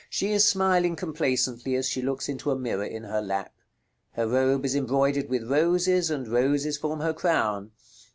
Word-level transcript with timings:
She 0.09 0.31
is 0.31 0.47
smiling 0.47 0.95
complacently 0.95 1.75
as 1.75 1.87
she 1.87 2.01
looks 2.01 2.27
into 2.27 2.49
a 2.49 2.57
mirror 2.57 2.83
in 2.83 3.03
her 3.03 3.21
lap. 3.21 3.53
Her 4.13 4.27
robe 4.27 4.65
is 4.65 4.73
embroidered 4.73 5.29
with 5.29 5.47
roses, 5.47 6.09
and 6.09 6.27
roses 6.27 6.75
form 6.75 7.01
her 7.01 7.13
crown. 7.13 7.69